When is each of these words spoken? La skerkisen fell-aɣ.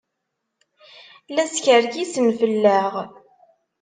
La 1.35 1.45
skerkisen 1.53 2.27
fell-aɣ. 2.39 2.93